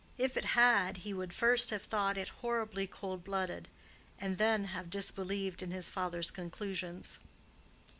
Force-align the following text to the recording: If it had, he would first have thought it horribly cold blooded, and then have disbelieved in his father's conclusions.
If 0.17 0.35
it 0.35 0.45
had, 0.57 0.97
he 1.05 1.13
would 1.13 1.31
first 1.31 1.69
have 1.69 1.83
thought 1.83 2.17
it 2.17 2.29
horribly 2.41 2.87
cold 2.87 3.23
blooded, 3.23 3.67
and 4.17 4.39
then 4.39 4.63
have 4.63 4.89
disbelieved 4.89 5.61
in 5.61 5.69
his 5.69 5.91
father's 5.91 6.31
conclusions. 6.31 7.19